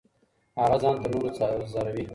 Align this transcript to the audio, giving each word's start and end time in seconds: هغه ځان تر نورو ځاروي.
هغه 0.59 0.77
ځان 0.81 0.95
تر 1.01 1.09
نورو 1.13 1.29
ځاروي. 1.75 2.05